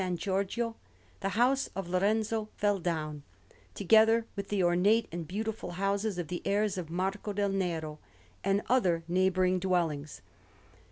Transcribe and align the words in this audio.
Giorgio, 0.15 0.75
the 1.19 1.29
house 1.37 1.69
of 1.75 1.87
Lorenzo 1.87 2.49
fell 2.57 2.79
down, 2.79 3.21
together 3.75 4.25
with 4.35 4.47
the 4.47 4.63
ornate 4.63 5.07
and 5.11 5.27
beautiful 5.27 5.73
houses 5.73 6.17
of 6.17 6.27
the 6.27 6.41
heirs 6.43 6.75
of 6.75 6.89
Marco 6.89 7.33
del 7.33 7.49
Nero, 7.49 7.99
and 8.43 8.63
other 8.67 9.03
neighbouring 9.07 9.59
dwellings. 9.59 10.23